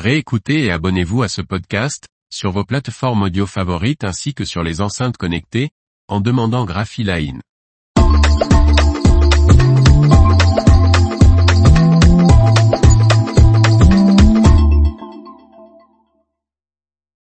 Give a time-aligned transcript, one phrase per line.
[0.00, 4.80] Réécoutez et abonnez-vous à ce podcast, sur vos plateformes audio favorites ainsi que sur les
[4.80, 5.72] enceintes connectées,
[6.08, 7.42] en demandant Graphiline.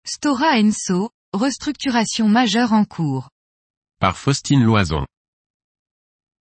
[0.07, 3.29] Stora Enso, restructuration majeure en cours.
[4.01, 5.05] Par Faustine Loison.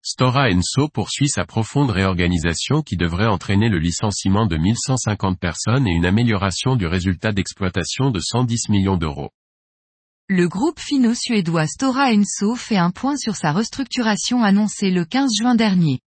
[0.05, 5.93] Stora Enso poursuit sa profonde réorganisation qui devrait entraîner le licenciement de 1150 personnes et
[5.93, 9.31] une amélioration du résultat d'exploitation de 110 millions d'euros.
[10.29, 15.55] Le groupe finno-suédois Stora Enso fait un point sur sa restructuration annoncée le 15 juin
[15.55, 16.01] dernier.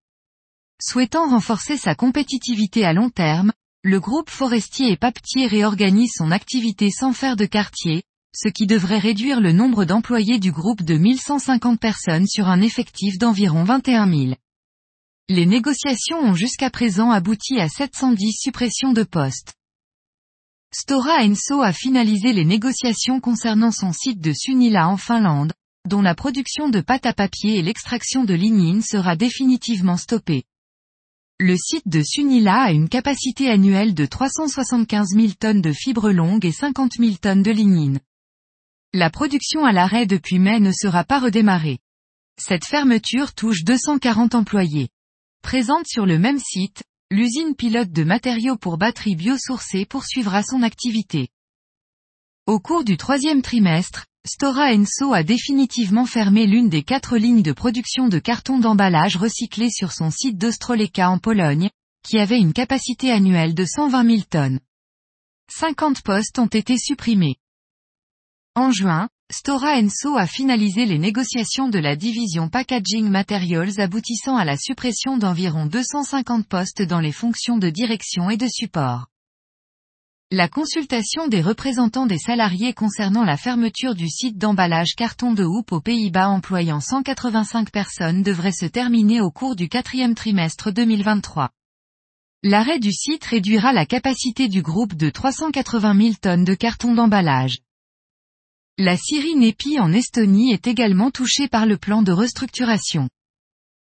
[0.80, 6.90] Souhaitant renforcer sa compétitivité à long terme, le groupe forestier et papetier réorganise son activité
[6.90, 8.04] sans faire de quartier,
[8.34, 13.18] ce qui devrait réduire le nombre d'employés du groupe de 1150 personnes sur un effectif
[13.18, 14.34] d'environ 21 000.
[15.28, 19.54] Les négociations ont jusqu'à présent abouti à 710 suppressions de postes.
[20.74, 25.52] Stora Enso a finalisé les négociations concernant son site de Sunila en Finlande,
[25.86, 30.44] dont la production de pâte à papier et l'extraction de lignine sera définitivement stoppée.
[31.38, 36.46] Le site de Sunila a une capacité annuelle de 375 000 tonnes de fibres longues
[36.46, 38.00] et 50 000 tonnes de lignine.
[38.94, 41.78] La production à l'arrêt depuis mai ne sera pas redémarrée.
[42.38, 44.90] Cette fermeture touche 240 employés.
[45.42, 51.28] Présente sur le même site, l'usine pilote de matériaux pour batteries biosourcées poursuivra son activité.
[52.46, 57.52] Au cours du troisième trimestre, Stora Enso a définitivement fermé l'une des quatre lignes de
[57.52, 61.70] production de carton d'emballage recyclé sur son site d'Ostroleka en Pologne,
[62.04, 64.60] qui avait une capacité annuelle de 120 000 tonnes.
[65.48, 67.38] 50 postes ont été supprimés.
[68.54, 74.44] En juin, Stora Enso a finalisé les négociations de la division Packaging Materials aboutissant à
[74.44, 79.06] la suppression d'environ 250 postes dans les fonctions de direction et de support.
[80.30, 85.72] La consultation des représentants des salariés concernant la fermeture du site d'emballage carton de houppe
[85.72, 91.48] aux Pays-Bas employant 185 personnes devrait se terminer au cours du quatrième trimestre 2023.
[92.42, 97.62] L'arrêt du site réduira la capacité du groupe de 380 000 tonnes de carton d'emballage.
[98.78, 103.10] La Syrie Nepi en Estonie est également touchée par le plan de restructuration.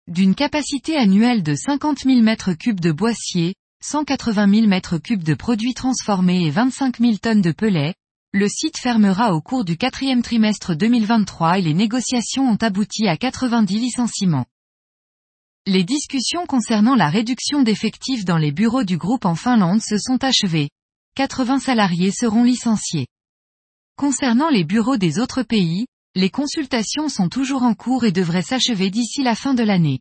[0.06, 6.44] D'une capacité annuelle de 50 000 m3 de boissier, 180 000 m3 de produits transformés
[6.44, 7.94] et 25 000 tonnes de pellets,
[8.34, 13.16] le site fermera au cours du quatrième trimestre 2023 et les négociations ont abouti à
[13.16, 14.44] 90 licenciements.
[15.64, 20.22] Les discussions concernant la réduction d'effectifs dans les bureaux du groupe en Finlande se sont
[20.22, 20.68] achevées.
[21.14, 23.06] 80 salariés seront licenciés.
[23.96, 28.90] Concernant les bureaux des autres pays, les consultations sont toujours en cours et devraient s'achever
[28.90, 30.00] d'ici la fin de l'année.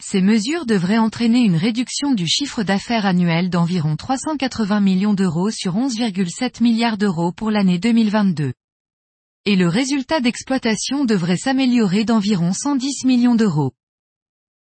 [0.00, 5.74] Ces mesures devraient entraîner une réduction du chiffre d'affaires annuel d'environ 380 millions d'euros sur
[5.74, 8.52] 11,7 milliards d'euros pour l'année 2022.
[9.44, 13.72] Et le résultat d'exploitation devrait s'améliorer d'environ 110 millions d'euros.